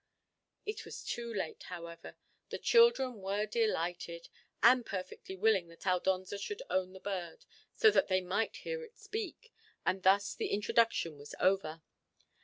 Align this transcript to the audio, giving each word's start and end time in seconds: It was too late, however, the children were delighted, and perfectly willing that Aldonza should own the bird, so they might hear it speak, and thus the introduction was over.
It 0.65 0.83
was 0.83 1.03
too 1.05 1.31
late, 1.31 1.61
however, 1.61 2.15
the 2.49 2.57
children 2.57 3.21
were 3.21 3.45
delighted, 3.45 4.29
and 4.63 4.83
perfectly 4.83 5.35
willing 5.35 5.67
that 5.67 5.85
Aldonza 5.85 6.39
should 6.39 6.63
own 6.71 6.93
the 6.93 6.99
bird, 6.99 7.45
so 7.75 7.91
they 7.91 8.19
might 8.19 8.55
hear 8.55 8.83
it 8.83 8.97
speak, 8.97 9.53
and 9.85 10.01
thus 10.01 10.33
the 10.33 10.47
introduction 10.47 11.19
was 11.19 11.35
over. 11.39 11.83